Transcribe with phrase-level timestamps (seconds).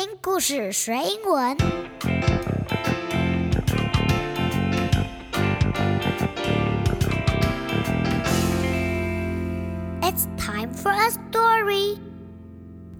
[0.00, 1.57] 听故事学英文。
[10.01, 11.97] It's time for a story.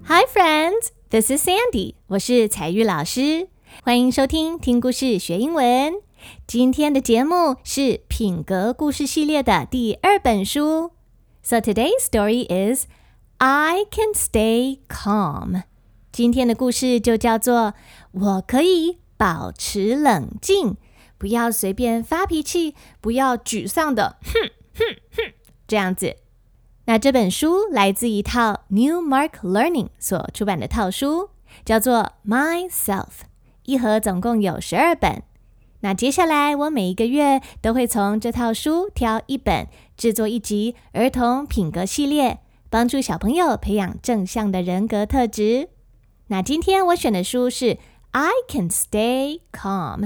[0.04, 0.90] Hi, friends.
[1.10, 1.96] This is Sandy.
[2.08, 3.48] 我是采玉老师，
[3.84, 5.94] 欢迎收听听故事学英文。
[6.46, 10.92] 今天的节目是品格故事系列的第二本书。
[11.42, 12.88] So today's story is
[13.38, 15.64] I Can Stay Calm.
[16.12, 17.74] 今天的故事就叫做
[18.12, 20.76] “我可以保持冷静，
[21.18, 25.34] 不要随便发脾气，不要沮丧的哼哼哼
[25.66, 26.18] 这样子”。
[26.86, 31.30] 那这本书来自一套 Newmark Learning 所出版的套书，
[31.64, 33.06] 叫做《Myself》，
[33.64, 35.24] 一盒总共有十二本。
[35.80, 42.40] 那接下来我每一个月都会从这套书挑一本，制作一集儿童品格系列，
[42.70, 45.70] 帮助小朋友培养正向的人格特质。
[46.32, 47.66] 那今天我选的书是
[48.12, 50.00] 《I Can Stay Calm》。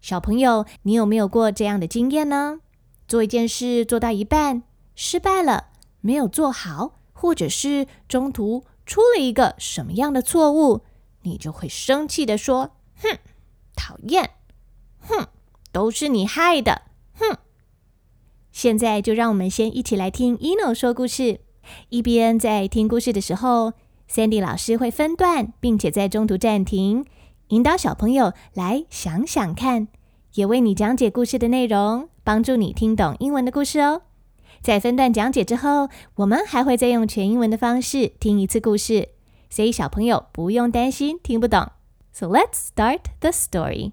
[0.00, 2.60] 小朋友，你有没有过这样的经验呢？
[3.06, 4.62] 做一件事做到一半
[4.94, 5.66] 失败了，
[6.00, 10.86] 没有做好，或者是中途出了一个什么样的错误，
[11.20, 12.70] 你就会生气地说
[13.02, 13.18] ：“哼，
[13.76, 14.30] 讨厌，
[15.00, 15.26] 哼，
[15.70, 16.80] 都是你害的，
[17.12, 17.36] 哼。”
[18.50, 21.40] 现在就让我们先一起来听 Eno 说故事，
[21.90, 23.74] 一边在听故事的时候。
[24.12, 27.06] Sandy 老师会分段，并且在中途暂停，
[27.48, 29.88] 引导小朋友来想想看，
[30.34, 34.02] 也为你讲解故事的内容，帮助你听懂英文的故事哦。
[34.60, 39.08] 在分段讲解之后，我们还会再用全英文的方式听一次故事，
[39.48, 41.70] 所以小朋友不用担心听不懂。
[42.12, 43.92] So let's start the story.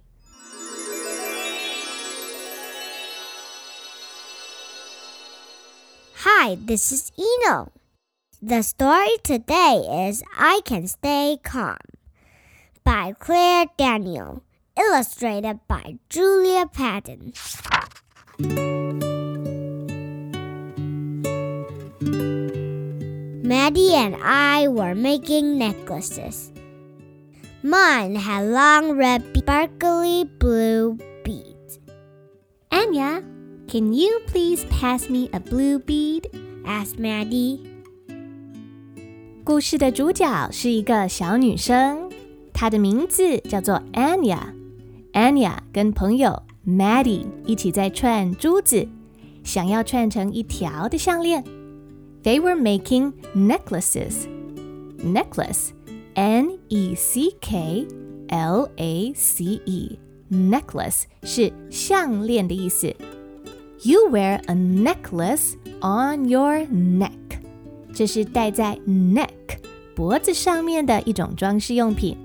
[6.17, 7.78] Hi, this is Eno.
[8.41, 11.75] The story today is I Can Stay Calm
[12.85, 14.43] by Claire Daniel,
[14.79, 17.33] illustrated by Julia Patton.
[23.43, 26.53] Maddie and I were making necklaces.
[27.61, 31.79] Mine had long red sparkly blue beads.
[32.71, 33.21] Anya,
[33.67, 36.29] can you please pass me a blue bead?
[36.65, 37.68] asked Maddie.
[39.48, 42.10] 故事的主角是一个小女生，
[42.52, 48.88] 她的名字叫做 Anya。Anya 跟朋友 Maddie 一起在串珠子，
[49.42, 51.44] 想要串成一条的项链。
[52.22, 54.26] They were making necklaces.
[54.98, 55.72] Necklace,
[56.14, 56.68] N-E-C-K-L-A-C-E.
[60.30, 62.96] Necklace 是项链的意思。
[63.82, 67.27] You wear a necklace on your neck.
[67.93, 69.27] 这是戴在 neck
[69.95, 72.17] 脖子上面的一种装饰用品。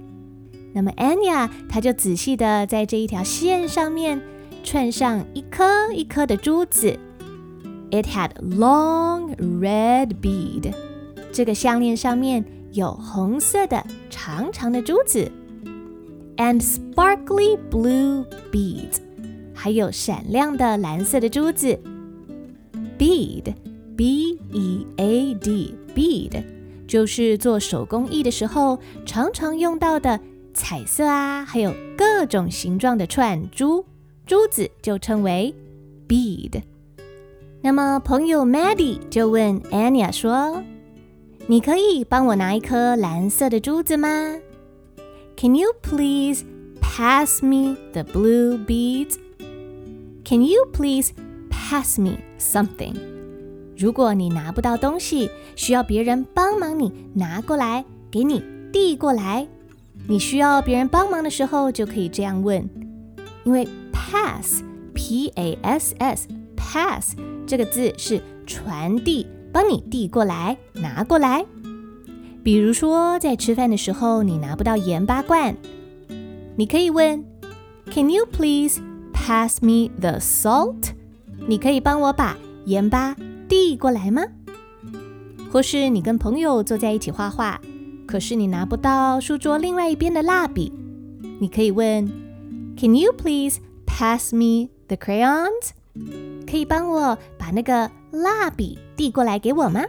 [0.73, 4.21] 那么 Anya 她就仔细的在这一条线上面
[4.63, 6.99] 串上一颗一颗的珠子。
[7.91, 10.73] It had long red bead。
[11.33, 15.31] 这个项链上面有红色的长长的珠子
[16.37, 18.99] ，and sparkly blue beads，
[19.53, 21.79] 还有闪亮的蓝色的珠子。
[22.99, 23.55] Bead。
[23.98, 26.44] B E A D bead
[26.88, 30.20] 就是做手工艺的时候常常用到的
[30.54, 33.86] 彩色啊，还有各种形状的串珠，
[34.26, 35.54] 珠子就称为
[36.08, 36.62] bead。
[37.62, 40.64] 那么朋友 Maddie 就问 Anya 说：“
[41.48, 44.40] 你可以帮我拿一颗蓝色的珠子吗？”
[45.36, 46.44] Can you please
[46.82, 49.16] pass me the blue beads?
[50.26, 51.12] Can you please
[51.50, 53.13] pass me something?
[53.77, 58.43] 如果你拿不到东西，需要别人帮忙，你拿过来，给你
[58.73, 59.47] 递过来。
[60.07, 62.69] 你需要别人帮忙的时候，就可以这样问。
[63.45, 64.77] 因为 pass，P-A-S-S，pass
[67.47, 71.45] 这个字是传递，帮你递过来，拿过来。
[72.43, 75.57] 比如说，在吃饭的时候，你拿不到盐巴罐，
[76.57, 77.25] 你可以问
[77.91, 78.81] ：Can you please
[79.13, 80.93] pass me the salt？
[81.47, 82.37] 你可以帮我把
[82.67, 83.17] 盐巴
[83.55, 84.25] 递过来吗？
[85.53, 87.61] 或是你跟朋友坐在一起画画，
[88.05, 90.73] 可是你拿不到书桌另外一边的蜡笔，
[91.39, 92.05] 你可以问
[92.77, 95.71] ：Can you please pass me the crayons？
[96.51, 99.85] 可以帮我把那个蜡笔递过来给我吗？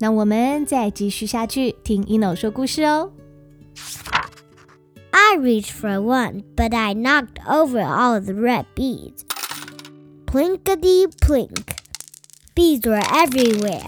[0.00, 3.12] 那我们再继续下去听 Eno 说故事哦。
[5.10, 9.20] I reached for one, but I knocked over all the red beads.
[10.24, 11.83] Plinkety plink.
[12.54, 13.82] Beads were everywhere,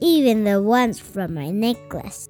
[0.00, 2.26] even the ones from my necklace.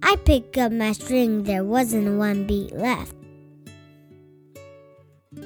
[0.00, 1.44] I picked up my string.
[1.44, 3.12] There wasn't one bead left.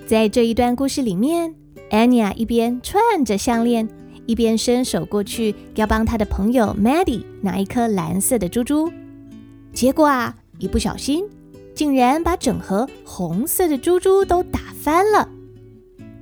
[0.06, 1.56] 在这一段故事里面
[1.90, 3.88] ，Anya 一边串着项链，
[4.26, 8.93] 一边伸手过去要帮她的朋友 Maddie 拿一颗蓝色的珠珠。
[9.72, 11.25] 结果啊，一不小心，
[11.75, 15.28] 竟然把整盒红色的珠珠都打翻了。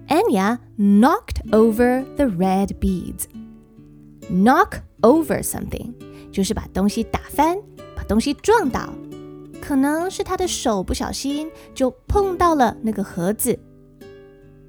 [0.08, 3.24] Anya knocked over the red beads.
[4.30, 5.92] Knock over something
[6.32, 7.58] 就是把东西打翻。
[7.96, 8.92] 把东西撞倒，
[9.60, 13.58] 可能是他的手不小心就碰到了那个盒子，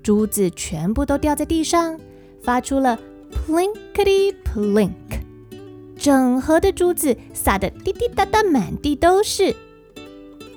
[0.03, 1.99] 珠子全部都掉在地上，
[2.41, 2.99] 发出了
[3.31, 4.91] plinkety plink，
[5.97, 9.55] 整盒的珠子撒得滴滴答答满地都是，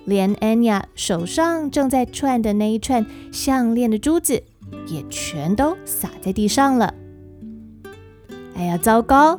[0.04, 4.42] 连 Anya 手上正在串的那一串项链的珠子
[4.88, 6.92] 也全都洒在地上了。
[8.54, 9.38] 哎呀，糟糕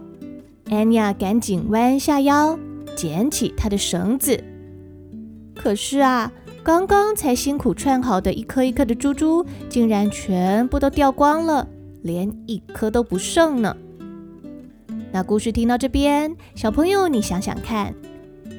[0.69, 2.57] 安妮亚赶紧弯下腰。
[2.95, 4.43] 捡起她的绳子，
[5.55, 6.29] 可是啊，
[6.61, 11.65] 刚刚才辛苦串好的一颗一颗的珠珠，竟然全部都掉光了，
[12.01, 13.73] 连一颗都不剩呢。
[15.13, 17.95] 那故事听到这边，小朋友，你想想看，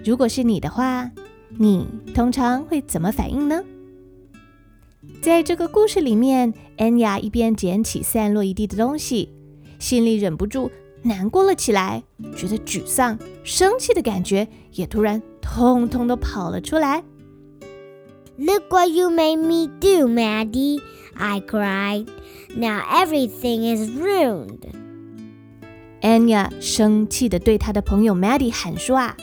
[0.07, 1.11] 如果是你的话，
[1.59, 3.63] 你通常会怎么反应呢？
[5.21, 9.29] 在这个故事里面，安雅一边捡起散落一地的东西，
[9.79, 10.71] 心里忍不住。
[11.03, 12.03] 难过了起来，
[12.35, 17.05] 觉得沮丧、生气的感觉也突然通通都跑了出来。
[18.39, 20.81] Look what you made me do, Maddie!
[21.15, 22.07] I cried.
[22.57, 24.61] Now everything is ruined.
[26.01, 29.17] Anya 生气的对她的朋友 Maddie 喊说：“啊，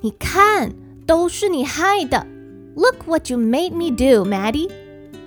[0.00, 0.72] 你看，
[1.06, 2.26] 都是你害的
[2.74, 4.70] ！Look what you made me do, Maddie！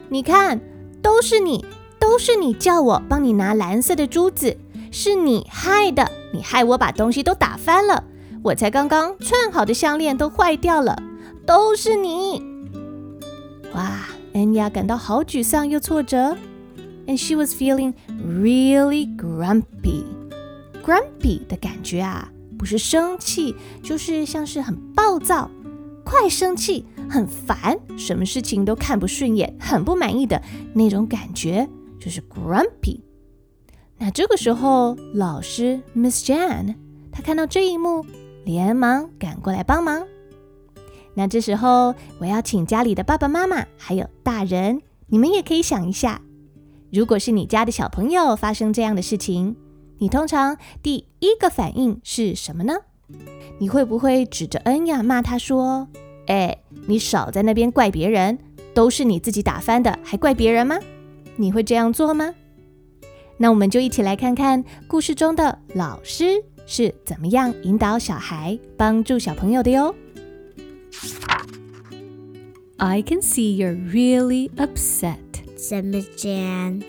[0.10, 0.60] 你看，
[1.02, 1.64] 都是你，
[2.00, 4.58] 都是你叫我帮你拿蓝色的珠子。”
[4.92, 8.04] 是你害的，你害我把东西都打翻了，
[8.42, 11.00] 我才刚刚串好的项链都坏掉了，
[11.46, 12.42] 都是你！
[13.76, 16.36] 哇，安雅感到好沮丧又挫折
[17.06, 17.94] ，and she was feeling
[18.26, 20.06] really grumpy。
[20.84, 25.52] grumpy 的感觉啊，不是生气，就是像是很暴躁、
[26.04, 30.42] 快生气、很烦，什么事情都看不顺眼、很不满意的
[30.74, 31.68] 那种感觉，
[32.00, 33.02] 就是 grumpy。
[33.98, 36.76] 那这个时候，老师 Miss Jan，
[37.12, 38.06] 她看到这一幕，
[38.46, 40.08] 连忙赶过来帮忙。
[41.16, 46.22] 那这时候，我要请家里的爸爸妈妈还有大人，你们也可以想一下，
[46.94, 49.58] 如果是你家的小朋友发生这样的事情，
[49.98, 52.76] 你通常第一个反应是什么呢？
[53.58, 55.90] 你会不会指着恩雅骂他说
[56.29, 56.57] ：“哎，
[56.87, 58.39] 你少在那边怪别人，
[58.73, 60.79] 都是你自己打翻的，还怪别人吗？”
[61.37, 62.35] 你会这样做吗？
[63.37, 69.95] 那我们就一起来看看故事中的老师是怎么样引导小孩、帮助小朋友的哟。
[72.77, 75.19] I can see you're really upset,
[75.57, 76.83] said Miss Jan.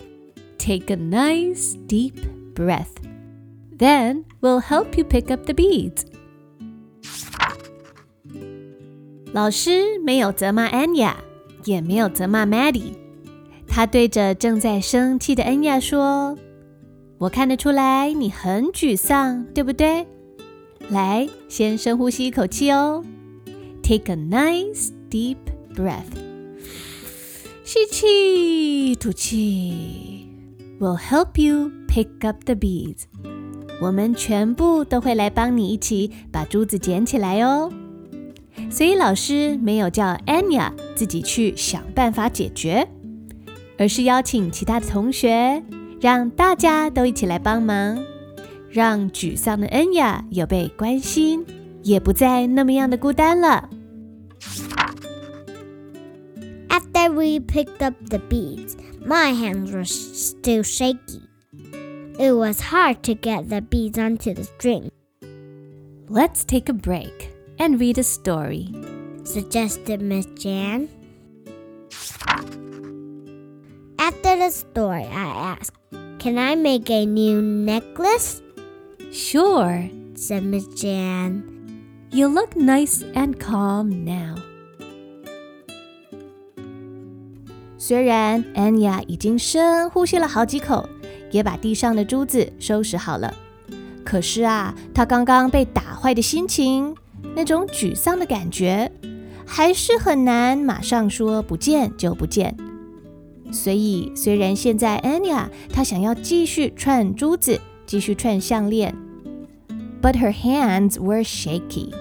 [0.57, 2.16] Take a nice deep
[2.54, 2.92] breath.
[3.77, 6.04] Then we'll help you pick up the beads.
[9.32, 11.17] 老师没有责骂安雅
[11.65, 12.94] 也没有责骂 Maddie。
[13.69, 16.37] 他对着正在生气的恩雅说
[17.19, 20.06] ：“我看得出来你很沮丧，对不对？
[20.88, 23.05] 来，先深呼吸一口气哦。
[23.82, 25.37] Take a nice deep
[25.76, 26.11] breath，
[27.62, 30.26] 吸气，吐气。
[30.81, 33.02] We'll help you pick up the beads。
[33.81, 37.73] 我们全部都会来帮你一起把珠子捡起来哦。
[38.70, 42.88] 所以老师没有叫安亚自己去想办法解决。”
[43.77, 45.62] 而是邀请其他的同学，
[46.00, 48.01] 让大家都一起来帮忙，
[48.70, 51.46] 让沮丧的恩雅有被关心，
[51.84, 53.70] 也不再那么样的孤单了。
[56.70, 61.22] After we picked up the beads, my hands were still shaky.
[62.17, 64.89] It was hard to get the beads onto the string.
[66.08, 67.29] Let's take a break
[67.60, 68.74] and read a story,
[69.24, 70.88] suggested Miss Jan.
[73.98, 75.74] After the story, I asked,
[76.20, 78.41] Can I make a new necklace?
[79.12, 81.44] Sure, said Miss Jan.
[82.10, 84.36] You look nice and calm now.
[87.77, 90.89] 虽然安雅已经深呼吸了好几口，
[91.29, 93.32] 也把地上的珠子收拾好了，
[94.03, 96.96] 可是啊，她刚刚被打坏的心情，
[97.35, 98.91] 那种沮丧的感觉，
[99.47, 102.57] 还是很难马上说不见就不见。
[103.53, 108.95] 所以，虽然现在 Anya 她想要继续串珠子，继续串项链
[110.00, 111.93] ，but her hands were shaky。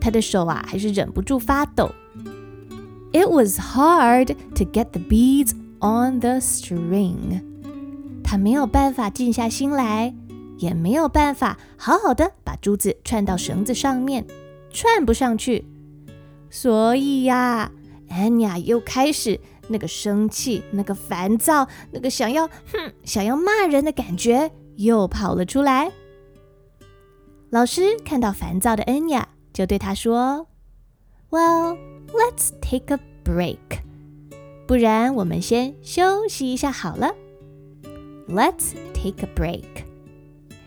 [0.00, 1.90] 她的手啊还是忍不住发抖。
[3.12, 7.40] It was hard to get the beads on the string。
[8.22, 10.14] 她没有办法静下心来，
[10.58, 14.26] 也没有办法好好的把珠子串到绳子上面，
[14.70, 15.64] 串不上去。
[16.50, 17.70] 所以呀
[18.10, 25.92] ，Anya 又开始那个生气、那个烦躁、那个想要哼、想要骂人的感觉又跑了出来。
[27.50, 30.46] 老师看到烦躁的 Anya，就对她说
[31.30, 31.78] ：“Well,
[32.12, 33.80] let's take a break。
[34.66, 37.14] 不然我们先休息一下好了。
[38.28, 39.84] Let's take a break。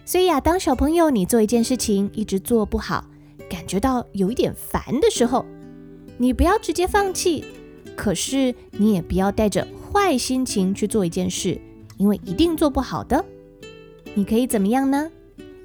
[0.09, 3.05] 所以呀，当小朋友你做一件事情一直做不好，
[3.47, 5.45] 感觉到有一点烦的时候，
[6.17, 7.45] 你不要直接放弃，
[7.95, 11.61] 可是你也不要带着坏心情去做一件事，
[11.97, 13.23] 因为一定做不好的。
[14.15, 15.11] 你可以怎么样呢？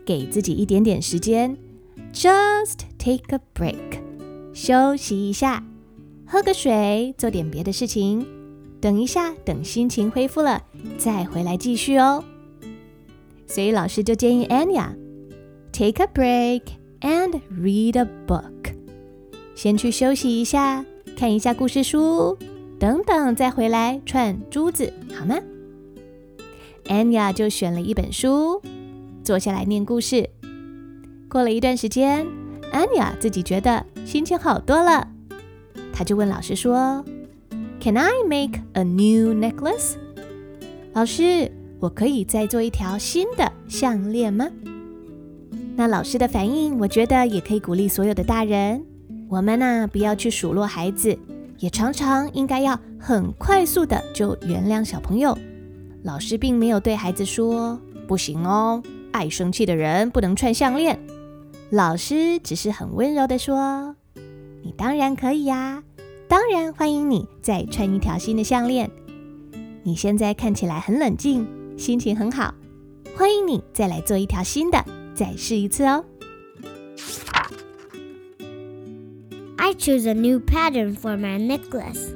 [0.04, 1.56] 给自己一点点时间
[2.12, 4.02] ，just take a break，
[4.52, 5.64] 休息一下，
[6.26, 8.26] 喝个水，做点别的事情。
[8.78, 10.62] 等一下，等心情恢复了，
[10.98, 12.22] 再回来继续哦。
[13.46, 14.94] 所以老师就建议 Anya
[15.72, 16.62] take a break
[17.00, 18.74] and read a book，
[19.54, 20.84] 先去休息一下，
[21.16, 22.36] 看一下故事书，
[22.78, 25.36] 等等再回来串珠子，好吗
[26.86, 28.60] ？Anya 就选了一本书。
[29.22, 30.28] 坐下来念故事。
[31.30, 32.26] 过了一段时间，
[32.70, 35.08] 安雅自己觉得心情好多了，
[35.94, 37.02] 她就问老师说
[37.80, 39.94] ：“Can I make a new necklace？”
[40.92, 44.48] 老师，我可以再做一条新的项链吗？
[45.76, 48.84] 那老师的反应，我觉得也可以鼓励所有的大人。
[49.28, 51.18] 我们呢，不要去数落孩子，
[51.58, 55.36] 也常常应该要很快速的就原谅小朋友。
[56.04, 58.82] 老师并没有对孩子说不行哦。
[59.10, 60.98] 爱生气的人不能串项链。
[61.70, 63.96] 老师只是很温柔地说
[64.62, 65.82] ：“你当然可以呀，
[66.28, 68.90] 当然欢迎你再串一条新的项链。
[69.82, 71.46] 你现在看起来很冷静，
[71.77, 72.53] 心情很好，
[73.15, 74.83] 欢迎你再来做一条新的，
[75.15, 76.05] 再试一次哦。”
[79.57, 82.13] I choose a new pattern for my necklace.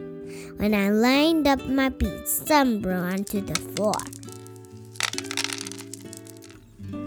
[0.58, 4.00] When I lined up my beads, some rolled onto the floor.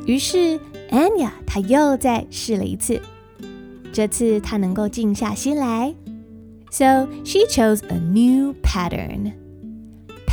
[0.05, 0.61] 于是，
[0.91, 3.01] Anya 她又再试了一次，
[3.93, 5.95] 这次她能够静下心来。
[6.71, 9.33] So she chose a new pattern.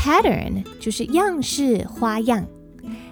[0.01, 2.47] Pattern 就是样式、花样。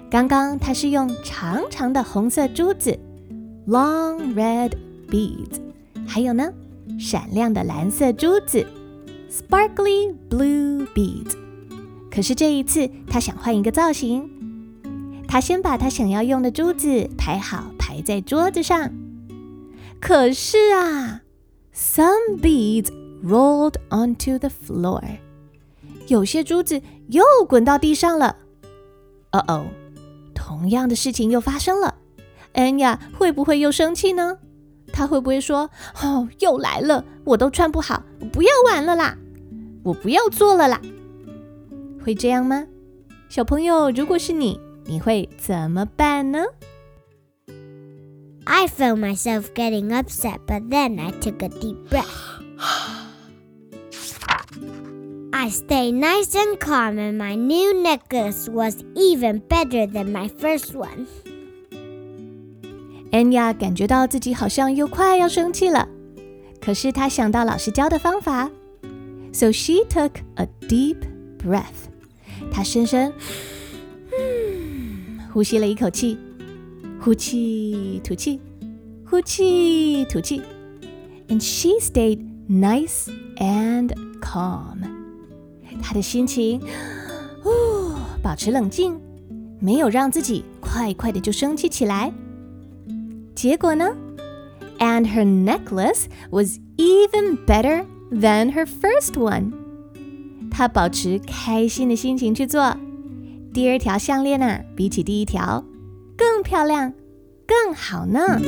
[0.08, 2.96] 刚刚她是用长长的红色珠子
[3.66, 4.70] ，long red
[5.10, 5.60] beads，
[6.06, 6.48] 还有呢，
[6.96, 8.64] 闪亮的蓝色珠子
[9.28, 11.34] ，sparkly blue beads。
[12.08, 14.30] 可是这一次，他想换一个造型。
[15.26, 18.92] 他先把他想要用的珠子排好，排在桌子上。
[20.00, 21.22] 可是啊
[21.74, 22.90] ，some beads
[23.24, 25.02] rolled onto the floor。
[26.08, 28.36] 有些珠子又滚到地上了。
[29.32, 29.66] 哦哦，
[30.34, 31.96] 同样的事情又发生了。
[32.52, 34.38] 安雅会不会又生气呢？
[34.92, 35.68] 他会不会说
[36.02, 39.16] ：“哦，又来了，我都串不好，不要玩了啦，
[39.82, 40.80] 我不要做了啦。”
[42.02, 42.66] 会这样吗？
[43.28, 44.60] 小朋友，如果是你。
[44.88, 46.44] 你会怎么办呢
[48.44, 52.45] ？I felt myself getting upset, but then I took a deep breath.
[55.45, 60.75] I stayed nice and calm, and my new necklace was even better than my first
[60.75, 61.07] one.
[63.11, 65.87] Anya 感觉到自己好像又快要生气了，
[66.59, 68.49] 可是她想到老师教的方法，
[69.33, 70.97] so she took a deep
[71.37, 71.89] breath.
[72.51, 73.13] 她深深。
[75.33, 76.17] 呼吸了一口气，
[76.99, 78.39] 呼气吐气，
[79.05, 80.41] 呼气吐气，
[81.29, 84.94] and she stayed nice and calm。
[85.82, 86.60] 她的心情，
[87.42, 89.00] 哦，保持冷静，
[89.60, 92.12] 没有让自己快快的就生气起来。
[93.34, 93.94] 结果呢
[94.78, 99.52] ？And her necklace was even better than her first one。
[100.50, 102.76] 她保持开心的心情去做。
[103.52, 105.64] 第二条项链啊，比起第一条
[106.16, 106.92] 更漂亮，
[107.46, 108.40] 更好呢。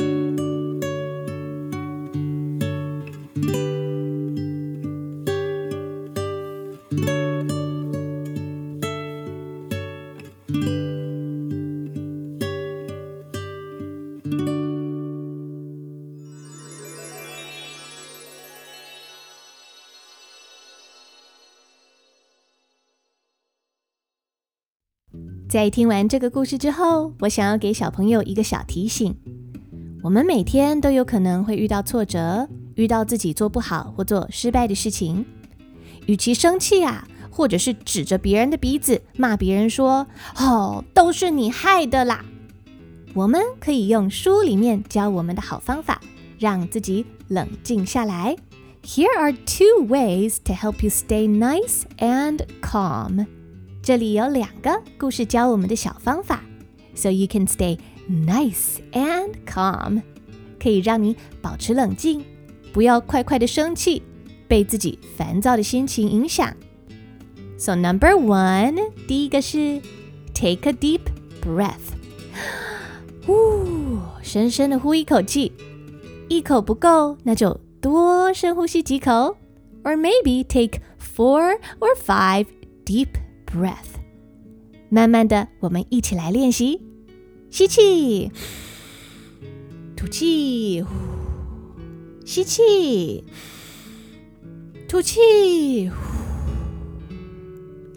[25.49, 29.15] 在听完这个故事之后，我想要给小朋友一个小提醒：
[30.03, 35.25] 我们每天都有可能会遇到挫折，遇到自己做不好或做失败的事情。
[36.05, 40.05] 与其生气啊，或者是指着别人的鼻子骂别人说
[40.37, 42.23] ：“哦，都是你害的啦！”
[43.15, 45.99] 我们可以用书里面教我们的好方法，
[46.37, 48.35] 让自己冷静下来。
[48.83, 53.25] Here are two ways to help you stay nice and calm.
[53.82, 56.42] 这里有两个故事教我们的小方法，
[56.94, 60.00] so you can stay nice and calm，
[60.58, 62.24] 可以让你保持冷静，
[62.72, 64.02] 不要快快的生气，
[64.48, 66.54] 被自己烦躁的心情影响。
[67.58, 69.80] So number one，第一个是
[70.32, 71.00] take a deep
[71.42, 71.94] breath，
[73.26, 75.52] 呼，深深的呼一口气，
[76.28, 79.36] 一口不够，那就多深呼吸几口，
[79.82, 82.46] or maybe take four or five
[82.84, 83.08] deep
[83.51, 83.97] breath。
[84.89, 86.81] 慢慢的，我们一起来练习。
[87.49, 88.31] 吸气，
[89.95, 90.85] 吐气，
[92.25, 93.23] 吸气，
[94.87, 95.89] 吐气。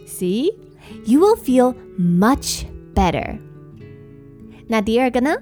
[0.06, 0.54] See,
[1.04, 3.38] you will feel much better.
[4.68, 5.34] 那第二个呢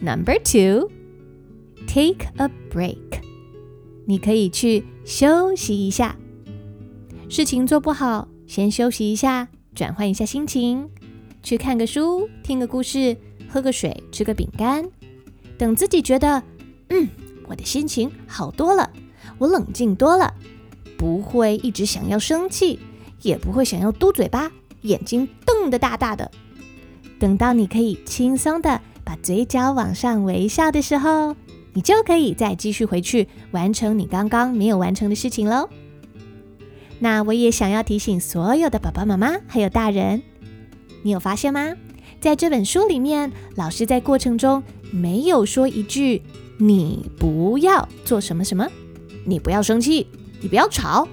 [0.00, 0.90] ？Number two,
[1.86, 3.20] take a break.
[4.06, 6.16] 你可以去休息一下。
[7.28, 10.88] 事情做不好，先休息一下，转换一下心情。
[11.42, 13.16] 去看个书，听个故事，
[13.48, 14.84] 喝个水，吃个饼干。
[15.58, 16.42] 等自己觉得，
[16.90, 17.08] 嗯，
[17.48, 18.90] 我的心情好多了，
[19.38, 20.34] 我冷静多了，
[20.96, 22.78] 不会一直想要生气，
[23.22, 24.50] 也不会想要嘟嘴巴，
[24.82, 26.30] 眼睛瞪得大大的。
[27.18, 31.34] 等到你可以轻松的把嘴角往上微笑的时候，
[31.72, 35.68] 你就可以再继续回去完成你刚刚没有完成的事情喽。
[36.98, 40.22] 那我也想要提醒所有的爸爸妈妈还有大人。
[41.02, 41.74] 你有发现吗？
[42.20, 46.22] 在这本书里面，老师在过程中没有说一句
[46.58, 48.66] “你不要做什么什么
[49.26, 50.06] ”，“你不要生气
[50.40, 51.06] ”，“你不要吵”。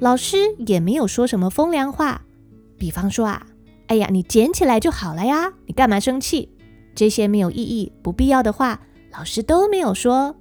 [0.00, 2.22] 老师也没有说什么风凉话，
[2.76, 3.46] 比方说啊
[3.86, 6.50] ，“哎呀，你捡起来就好了呀，你干嘛生气？”
[6.94, 8.80] 这些没有意义、不必要的话，
[9.12, 10.36] 老师都没有说。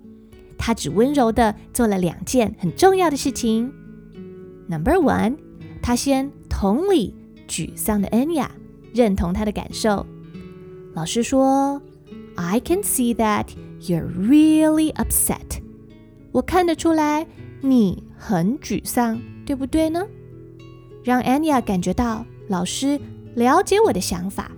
[0.58, 3.72] 他只温柔地做了两件很重要的事情。
[4.68, 5.38] Number one，
[5.82, 7.16] 他先同理。
[7.46, 8.50] 沮丧的安雅
[8.96, 10.04] 认同他的感受。
[10.96, 11.80] 老师说
[12.36, 13.48] ：“I can see that
[13.82, 15.62] you're really upset。”
[16.32, 17.28] 我看得出来
[17.62, 20.08] 你很沮丧，对不对呢？
[21.04, 23.00] 让安雅感觉到老师
[23.36, 24.50] 了解我的想法。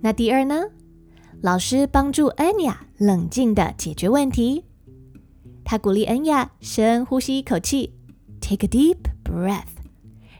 [0.00, 0.64] 那第二呢？
[1.40, 4.64] 老师帮助安雅冷静地解决问题。
[5.62, 7.92] 他鼓励安雅深呼吸一口气
[8.52, 9.62] ，take a deep breath。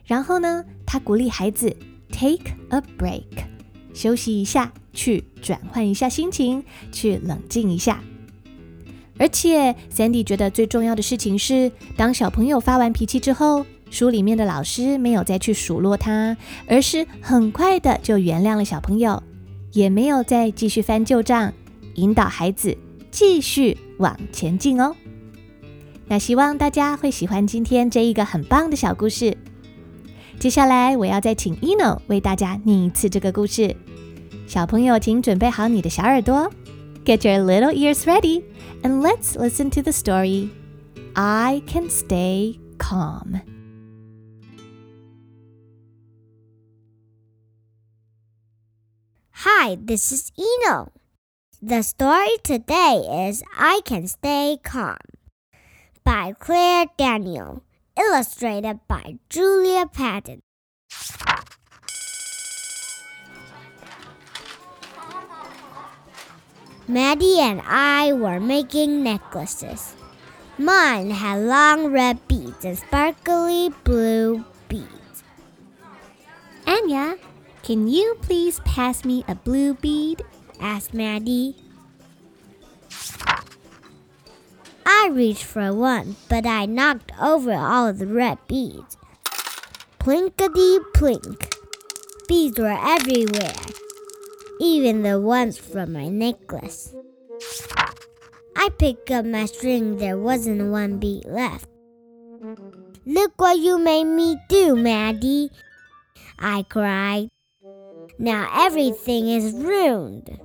[0.05, 1.75] 然后呢，他鼓励孩子
[2.11, 3.23] take a break，
[3.95, 8.03] 休息一下，去转换一下心情，去冷静一下。
[9.19, 19.23] 而且，Sandy 觉得最重要的事情是，当小朋友发完脾气之后，书里面的老师没有再去数落他，而是很快的就原谅了小朋友，
[19.73, 21.53] 也没有再继续翻旧账，
[21.95, 22.77] 引导孩子
[23.11, 24.97] 继续往前进哦。
[26.12, 29.38] 那希望大家会喜欢今天这一个很棒的小故事。
[30.40, 33.76] 接下来，我要再请 Eno 为大家念一次这个故事。
[34.48, 36.52] 小朋友，请准备好你的小耳朵，
[37.04, 38.44] Get your little ears ready,
[38.84, 40.50] and let's listen to the story.
[41.14, 43.42] I can stay calm.
[49.32, 50.92] Hi, this is Eno.
[51.62, 54.98] The story today is I Can Stay Calm
[56.05, 57.63] by Claire Daniel.
[57.99, 60.41] Illustrated by Julia Patton.
[66.89, 69.95] Maddie and I were making necklaces.
[70.59, 75.23] Mine had long red beads and sparkly blue beads.
[76.67, 77.17] Anya,
[77.63, 80.23] can you please pass me a blue bead?
[80.61, 81.62] asked Maddie.
[84.87, 88.97] I reached for one, but I knocked over all the red beads.
[89.99, 91.55] Plinkety plink.
[92.29, 93.55] Beads were everywhere,
[94.61, 96.95] even the ones from my necklace.
[98.57, 101.69] I picked up my string, there wasn't one bead left.
[103.05, 105.51] Look what you made me do, Maddie,
[106.39, 107.29] I cried.
[108.19, 110.39] Now everything is ruined.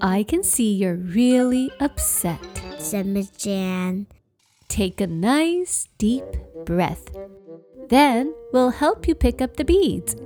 [0.00, 2.40] I can see you're really upset,
[2.78, 4.06] said Miss Jan.
[4.68, 6.24] Take a nice deep
[6.64, 7.08] breath.
[7.88, 10.16] Then we'll help you pick up the beads.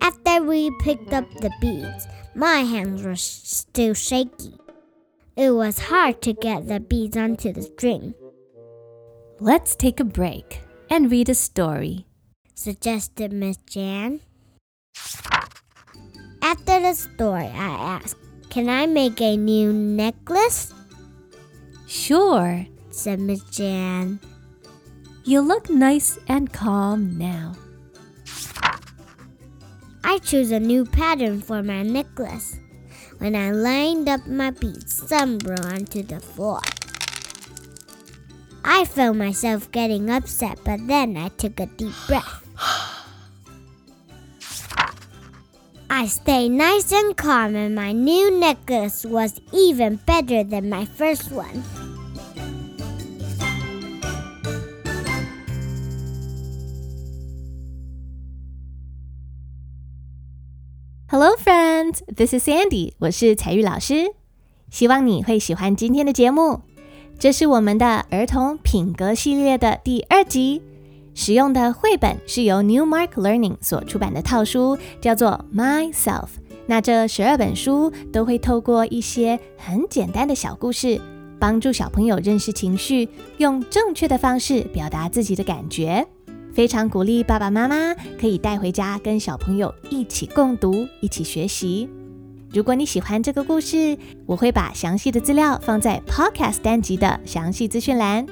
[0.00, 4.54] After we picked up the beads, my hands were still shaky.
[5.36, 8.14] It was hard to get the beads onto the string.
[9.38, 12.06] Let's take a break and read a story,
[12.54, 14.20] suggested Miss Jan.
[16.44, 20.74] After the story, I asked, Can I make a new necklace?
[21.86, 24.20] Sure, said Miss Jan.
[25.24, 27.54] You look nice and calm now.
[30.04, 32.60] I chose a new pattern for my necklace.
[33.16, 36.60] When I lined up my beads, some broke onto the floor.
[38.62, 42.43] I felt myself getting upset, but then I took a deep breath.
[45.93, 51.31] I stayed nice and calm, and my new necklace was even better than my first
[51.31, 51.63] one.
[61.07, 62.03] Hello, friends.
[62.05, 62.93] This is Sandy.
[62.99, 64.13] 我是彩玉老师，
[64.69, 66.61] 希望你会喜欢今天的节目。
[67.17, 70.61] 这是我们的儿童品格系列的第二集。
[71.14, 76.28] 使用的绘本是由 Newmark Learning 所出版的套书，叫做 Myself。
[76.66, 81.00] 那这十二本书都会透过一些很简单的小故事，
[81.38, 86.06] 帮助小朋友认识情绪，用正确的方式表达自己的感觉。
[86.52, 91.88] 非常鼓励爸爸妈妈可以带回家跟小朋友一起共读，一起学习。
[92.52, 98.24] 如果你喜欢这个故事，我会把详细的资料放在 Podcast 单集的详细资讯栏。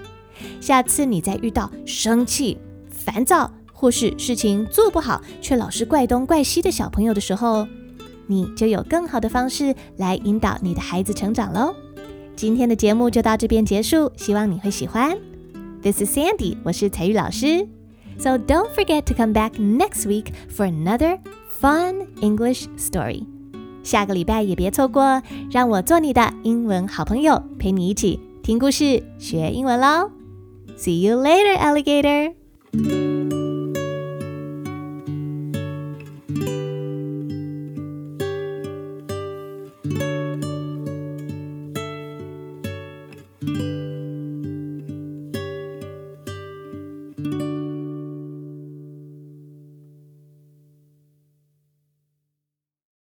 [0.60, 2.56] 下次你再遇到生气、
[3.02, 7.66] 烦躁，或是事情做不好却老是怪东怪西的小朋友的时候，
[8.26, 11.74] 你就有更好的方式来引导你的孩子成长喽。
[12.36, 15.16] 今天的节目就到这边结束，希望你会喜欢。
[15.82, 17.66] This is Sandy，我是彩玉老师。
[18.18, 21.18] So don't forget to come back next week for another
[21.60, 23.24] fun English story。
[23.82, 30.10] 下个礼拜也别错过，让我做你的英文好朋友，陪你一起听故事学英文喽。
[30.76, 32.41] See you later, alligator.
[32.72, 33.12] thank you